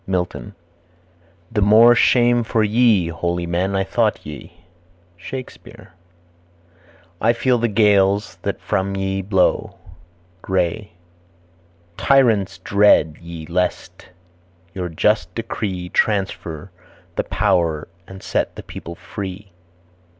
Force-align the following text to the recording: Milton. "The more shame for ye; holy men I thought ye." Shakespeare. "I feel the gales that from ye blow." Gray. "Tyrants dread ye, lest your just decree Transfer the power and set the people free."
Milton. 0.07 0.55
"The 1.51 1.61
more 1.61 1.93
shame 1.93 2.43
for 2.43 2.63
ye; 2.63 3.09
holy 3.09 3.45
men 3.45 3.75
I 3.75 3.83
thought 3.83 4.25
ye." 4.25 4.61
Shakespeare. 5.15 5.93
"I 7.21 7.33
feel 7.33 7.59
the 7.59 7.67
gales 7.67 8.37
that 8.41 8.59
from 8.59 8.95
ye 8.95 9.21
blow." 9.21 9.75
Gray. 10.41 10.93
"Tyrants 11.97 12.57
dread 12.57 13.17
ye, 13.21 13.45
lest 13.45 14.09
your 14.73 14.89
just 14.89 15.35
decree 15.35 15.89
Transfer 15.89 16.71
the 17.15 17.23
power 17.23 17.87
and 18.07 18.23
set 18.23 18.55
the 18.55 18.63
people 18.63 18.95
free." 18.95 19.51